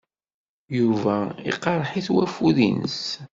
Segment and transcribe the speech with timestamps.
[0.77, 1.15] Yuba
[1.51, 3.01] iqerḥi-t wafud-ines.